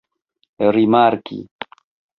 [0.73, 1.37] rimarki